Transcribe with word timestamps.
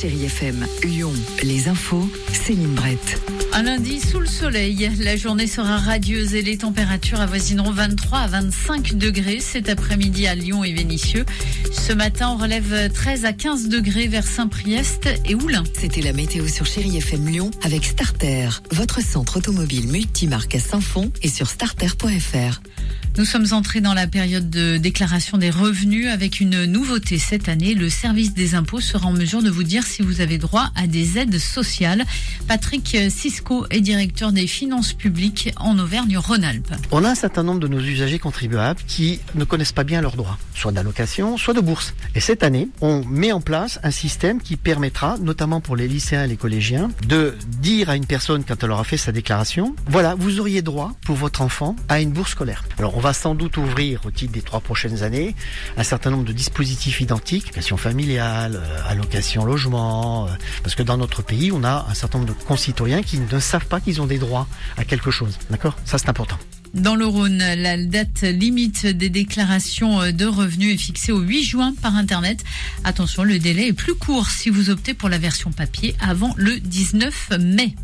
Chérie 0.00 0.26
FM, 0.26 0.64
Lyon, 0.84 1.12
les 1.42 1.66
infos, 1.66 2.08
Céline 2.32 2.72
Brett. 2.74 3.20
Un 3.52 3.64
lundi 3.64 3.98
sous 3.98 4.20
le 4.20 4.28
soleil, 4.28 4.88
la 5.00 5.16
journée 5.16 5.48
sera 5.48 5.76
radieuse 5.76 6.36
et 6.36 6.42
les 6.42 6.58
températures 6.58 7.20
avoisineront 7.20 7.72
23 7.72 8.18
à 8.18 8.26
25 8.28 8.94
degrés 8.94 9.40
cet 9.40 9.68
après-midi 9.68 10.28
à 10.28 10.36
Lyon 10.36 10.62
et 10.62 10.72
Vénissieux. 10.72 11.24
Ce 11.72 11.92
matin, 11.92 12.28
on 12.30 12.40
relève 12.40 12.92
13 12.92 13.24
à 13.24 13.32
15 13.32 13.68
degrés 13.68 14.06
vers 14.06 14.24
Saint-Priest 14.24 15.08
et 15.24 15.34
Oulin. 15.34 15.64
C'était 15.76 16.02
la 16.02 16.12
météo 16.12 16.46
sur 16.46 16.64
Chérie 16.64 16.98
FM 16.98 17.26
Lyon 17.26 17.50
avec 17.64 17.84
Starter, 17.84 18.50
votre 18.70 19.02
centre 19.02 19.38
automobile 19.38 19.88
multimarque 19.88 20.54
à 20.54 20.60
Saint-Fond 20.60 21.10
et 21.22 21.28
sur 21.28 21.48
starter.fr. 21.48 22.60
Nous 23.18 23.24
sommes 23.24 23.46
entrés 23.50 23.80
dans 23.80 23.94
la 23.94 24.06
période 24.06 24.48
de 24.48 24.76
déclaration 24.76 25.38
des 25.38 25.50
revenus 25.50 26.06
avec 26.06 26.38
une 26.38 26.66
nouveauté 26.66 27.18
cette 27.18 27.48
année. 27.48 27.74
Le 27.74 27.90
service 27.90 28.32
des 28.32 28.54
impôts 28.54 28.80
sera 28.80 29.08
en 29.08 29.12
mesure 29.12 29.42
de 29.42 29.50
vous 29.50 29.64
dire 29.64 29.84
si 29.84 30.02
vous 30.02 30.20
avez 30.20 30.38
droit 30.38 30.70
à 30.76 30.86
des 30.86 31.18
aides 31.18 31.38
sociales. 31.38 32.04
Patrick 32.46 32.96
Cisco 33.10 33.66
est 33.70 33.80
directeur 33.80 34.30
des 34.30 34.46
finances 34.46 34.92
publiques 34.92 35.52
en 35.56 35.78
Auvergne-Rhône-Alpes. 35.80 36.74
On 36.92 37.02
a 37.04 37.10
un 37.10 37.14
certain 37.16 37.42
nombre 37.42 37.58
de 37.58 37.66
nos 37.66 37.80
usagers 37.80 38.20
contribuables 38.20 38.80
qui 38.86 39.18
ne 39.34 39.42
connaissent 39.42 39.72
pas 39.72 39.82
bien 39.82 40.00
leurs 40.00 40.16
droits, 40.16 40.38
soit 40.54 40.70
d'allocation, 40.70 41.36
soit 41.36 41.54
de 41.54 41.60
bourse. 41.60 41.94
Et 42.14 42.20
cette 42.20 42.44
année, 42.44 42.68
on 42.80 43.04
met 43.04 43.32
en 43.32 43.40
place 43.40 43.80
un 43.82 43.90
système 43.90 44.40
qui 44.40 44.56
permettra, 44.56 45.18
notamment 45.18 45.60
pour 45.60 45.74
les 45.74 45.88
lycéens 45.88 46.24
et 46.24 46.28
les 46.28 46.36
collégiens, 46.36 46.90
de 47.08 47.36
dire 47.60 47.90
à 47.90 47.96
une 47.96 48.06
personne 48.06 48.44
quand 48.44 48.62
elle 48.62 48.70
aura 48.70 48.84
fait 48.84 48.96
sa 48.96 49.10
déclaration, 49.10 49.74
voilà, 49.86 50.14
vous 50.14 50.38
auriez 50.38 50.62
droit 50.62 50.92
pour 51.04 51.16
votre 51.16 51.42
enfant 51.42 51.74
à 51.88 52.00
une 52.00 52.10
bourse 52.10 52.30
scolaire. 52.30 52.62
On 52.96 53.00
va 53.00 53.12
sans 53.12 53.34
doute 53.34 53.56
ouvrir 53.56 54.00
au 54.06 54.10
titre 54.10 54.32
des 54.32 54.42
trois 54.42 54.60
prochaines 54.60 55.02
années 55.02 55.34
un 55.76 55.82
certain 55.82 56.10
nombre 56.10 56.24
de 56.24 56.32
dispositifs 56.32 57.00
identiques, 57.00 57.44
allocation 57.46 57.76
familiale, 57.76 58.56
euh, 58.56 58.90
allocation 58.90 59.44
logement, 59.44 60.26
euh, 60.26 60.30
parce 60.62 60.74
que 60.74 60.82
dans 60.82 60.96
notre 60.96 61.22
pays, 61.22 61.52
on 61.52 61.64
a 61.64 61.86
un 61.88 61.94
certain 61.94 62.18
nombre 62.18 62.34
de 62.34 62.44
concitoyens 62.44 63.02
qui 63.02 63.18
ne 63.18 63.40
savent 63.40 63.66
pas 63.66 63.80
qu'ils 63.80 64.00
ont 64.00 64.06
des 64.06 64.18
droits 64.18 64.46
à 64.76 64.84
quelque 64.84 65.10
chose. 65.10 65.38
D'accord? 65.50 65.76
Ça 65.84 65.98
c'est 65.98 66.08
important. 66.08 66.38
Dans 66.74 66.94
le 66.94 67.06
Rhône, 67.06 67.38
la 67.38 67.82
date 67.82 68.22
limite 68.22 68.84
des 68.84 69.08
déclarations 69.08 70.12
de 70.12 70.26
revenus 70.26 70.74
est 70.74 70.78
fixée 70.78 71.12
au 71.12 71.20
8 71.20 71.42
juin 71.42 71.74
par 71.80 71.96
Internet. 71.96 72.44
Attention, 72.84 73.24
le 73.24 73.38
délai 73.38 73.68
est 73.68 73.72
plus 73.72 73.94
court 73.94 74.28
si 74.28 74.50
vous 74.50 74.68
optez 74.68 74.92
pour 74.92 75.08
la 75.08 75.16
version 75.16 75.50
papier 75.50 75.96
avant 76.00 76.34
le 76.36 76.60
19 76.60 77.30
mai. 77.40 77.74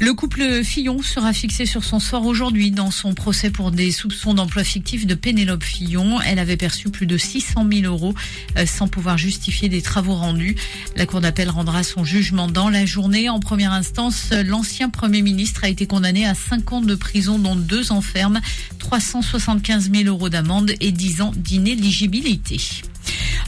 Le 0.00 0.12
couple 0.12 0.64
Fillon 0.64 1.02
sera 1.02 1.32
fixé 1.32 1.66
sur 1.66 1.84
son 1.84 2.00
sort 2.00 2.26
aujourd'hui 2.26 2.72
dans 2.72 2.90
son 2.90 3.14
procès 3.14 3.50
pour 3.50 3.70
des 3.70 3.92
soupçons 3.92 4.34
d'emploi 4.34 4.64
fictif 4.64 5.06
de 5.06 5.14
Pénélope 5.14 5.62
Fillon. 5.62 6.20
Elle 6.20 6.40
avait 6.40 6.56
perçu 6.56 6.90
plus 6.90 7.06
de 7.06 7.16
600 7.16 7.66
000 7.72 7.84
euros 7.84 8.12
euh, 8.58 8.66
sans 8.66 8.88
pouvoir 8.88 9.18
justifier 9.18 9.68
des 9.68 9.82
travaux 9.82 10.14
rendus. 10.14 10.56
La 10.96 11.06
Cour 11.06 11.20
d'appel 11.20 11.48
rendra 11.48 11.84
son 11.84 12.04
jugement 12.04 12.48
dans 12.48 12.68
la 12.68 12.86
journée. 12.86 13.28
En 13.28 13.38
première 13.38 13.72
instance, 13.72 14.30
l'ancien 14.32 14.90
Premier 14.90 15.22
ministre 15.22 15.62
a 15.62 15.68
été 15.68 15.86
condamné 15.86 16.26
à 16.26 16.34
5 16.34 16.72
ans 16.72 16.80
de 16.80 16.94
prison, 16.96 17.38
dont 17.38 17.56
2 17.56 17.92
ans 17.92 18.00
ferme, 18.00 18.40
375 18.80 19.90
000 19.92 20.04
euros 20.08 20.28
d'amende 20.28 20.72
et 20.80 20.90
10 20.90 21.22
ans 21.22 21.32
d'inéligibilité. 21.36 22.60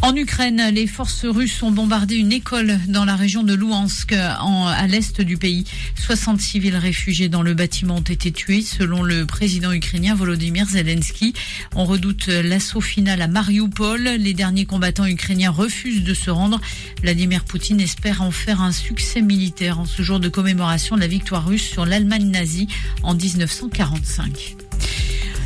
En 0.02 0.14
Ukraine, 0.14 0.62
les 0.72 0.86
forces 0.86 1.24
russes 1.24 1.62
ont 1.62 1.70
bombardé 1.70 2.16
une 2.16 2.32
école 2.32 2.78
dans 2.86 3.04
la 3.04 3.16
région 3.16 3.42
de 3.42 3.54
Louhansk, 3.54 4.12
à 4.12 4.86
l'est 4.86 5.20
du 5.20 5.36
pays. 5.36 5.64
60 5.96 6.40
civils 6.40 6.76
réfugiés 6.76 7.28
dans 7.28 7.42
le 7.42 7.54
bâtiment 7.54 7.96
ont 7.96 8.00
été 8.00 8.30
tués, 8.30 8.62
selon 8.62 9.02
le 9.02 9.26
président 9.26 9.72
ukrainien 9.72 10.14
Volodymyr 10.14 10.66
Zelensky. 10.66 11.32
On 11.74 11.84
redoute 11.84 12.28
l'assaut 12.28 12.80
final 12.80 13.22
à 13.22 13.26
Mariupol. 13.26 14.02
Les 14.02 14.34
derniers 14.34 14.66
combattants 14.66 15.06
ukrainiens 15.06 15.50
refusent 15.50 16.04
de 16.04 16.14
se 16.14 16.30
rendre. 16.30 16.60
Vladimir 17.02 17.44
Poutine 17.44 17.80
espère 17.80 18.22
en 18.22 18.30
faire 18.30 18.60
un 18.60 18.72
succès 18.72 19.22
militaire 19.22 19.80
en 19.80 19.86
ce 19.86 20.02
jour 20.02 20.20
de 20.20 20.28
commémoration 20.28 20.96
de 20.96 21.00
la 21.00 21.08
victoire 21.08 21.46
russe 21.46 21.66
sur 21.66 21.86
l'Allemagne 21.86 22.30
nazie 22.30 22.68
en 23.02 23.14
1945. 23.14 24.65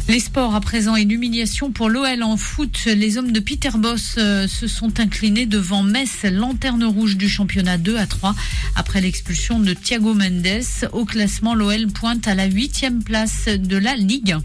Les 0.08 0.18
sports 0.18 0.54
à 0.54 0.60
présent 0.60 0.96
et 0.96 1.04
l'humiliation 1.04 1.70
pour 1.70 1.88
l'OL 1.88 2.22
en 2.22 2.36
foot. 2.36 2.84
Les 2.86 3.16
hommes 3.16 3.30
de 3.30 3.38
Peter 3.38 3.70
Boss 3.76 4.16
euh, 4.18 4.48
se 4.48 4.66
sont 4.66 4.98
inclinés 4.98 5.46
devant 5.46 5.82
Metz, 5.82 6.24
lanterne 6.24 6.84
rouge 6.84 7.16
du 7.16 7.28
championnat 7.28 7.78
2 7.78 7.96
à 7.96 8.06
3 8.06 8.34
après 8.74 9.00
l'expulsion 9.00 9.60
de 9.60 9.72
Thiago 9.72 10.14
Mendes. 10.14 10.64
Au 10.92 11.04
classement, 11.04 11.54
l'OL 11.54 11.86
pointe 11.88 12.26
à 12.26 12.34
la 12.34 12.46
huitième 12.46 13.04
place 13.04 13.46
de 13.46 13.76
la 13.76 13.94
Ligue. 13.94 14.36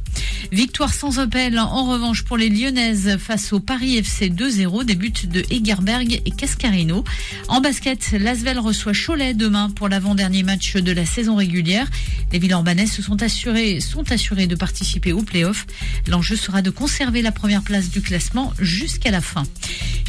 1. 0.55 0.57
Victoire 0.57 0.93
sans 0.93 1.19
appel 1.19 1.59
en 1.59 1.85
revanche 1.85 2.23
pour 2.23 2.37
les 2.37 2.49
Lyonnaises 2.49 3.17
face 3.17 3.51
au 3.51 3.59
Paris 3.59 3.97
FC 3.97 4.29
2-0, 4.29 4.85
des 4.85 4.95
buts 4.95 5.11
de 5.25 5.43
Egerberg 5.51 6.21
et 6.25 6.31
Cascarino. 6.31 7.03
En 7.49 7.61
basket, 7.61 8.11
l'Asvel 8.17 8.59
reçoit 8.59 8.93
Cholet 8.93 9.33
demain 9.33 9.69
pour 9.69 9.89
l'avant-dernier 9.89 10.43
match 10.43 10.75
de 10.75 10.91
la 10.91 11.05
saison 11.05 11.35
régulière. 11.35 11.87
Les 12.31 12.39
Villeurbanais 12.39 12.87
se 12.87 13.01
sont 13.01 13.21
assurés, 13.21 13.79
sont 13.81 14.03
de 14.03 14.55
participer 14.55 15.11
au 15.11 15.23
play-off. 15.23 15.65
L'enjeu 16.07 16.35
sera 16.35 16.61
de 16.61 16.69
conserver 16.69 17.21
la 17.21 17.31
première 17.31 17.61
place 17.61 17.89
du 17.89 18.01
classement 18.01 18.53
jusqu'à 18.59 19.11
la 19.11 19.21
fin. 19.21 19.43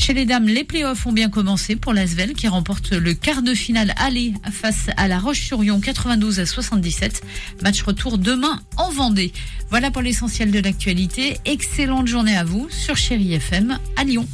Chez 0.06 0.15
les 0.15 0.25
dames, 0.25 0.47
les 0.47 0.62
play-offs 0.62 1.05
ont 1.06 1.12
bien 1.12 1.28
commencé 1.28 1.75
pour 1.75 1.93
l'Asvel 1.93 2.34
qui 2.34 2.47
remporte 2.47 2.93
le 2.93 3.12
quart 3.12 3.43
de 3.43 3.55
finale 3.55 3.93
aller 3.97 4.34
face 4.53 4.87
à 4.97 5.09
la 5.09 5.19
Roche-sur-Yon 5.19 5.81
92 5.81 6.39
à 6.39 6.47
77. 6.47 7.25
Match 7.65 7.83
retour 7.83 8.17
demain 8.17 8.61
en 8.77 8.89
Vendée. 8.89 9.33
Voilà 9.69 9.91
pour 9.91 10.03
l'essentiel 10.03 10.53
de 10.53 10.61
l'actualité. 10.61 11.39
Excellente 11.44 12.06
journée 12.06 12.37
à 12.37 12.44
vous 12.44 12.69
sur 12.71 12.97
Chéri 12.97 13.34
FM 13.34 13.81
à 13.97 14.05
Lyon. 14.05 14.28